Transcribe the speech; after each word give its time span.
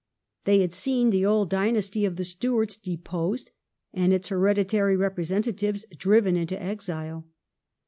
They 0.45 0.61
had 0.61 0.73
seen 0.73 1.09
the 1.09 1.27
old 1.27 1.51
dynasty 1.51 2.05
of 2.05 2.15
the 2.15 2.23
Stuarts 2.23 2.75
deposed 2.75 3.51
and 3.93 4.11
its 4.11 4.29
hereditary 4.29 4.97
representatives 4.97 5.85
driven 5.95 6.35
into 6.35 6.59
exile. 6.59 7.27